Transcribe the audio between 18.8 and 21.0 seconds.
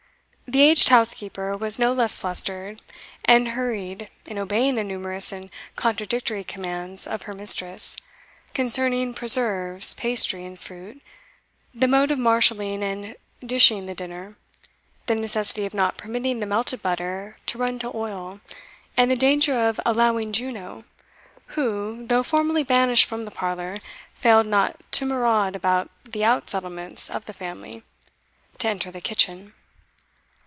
and the danger of allowing Juno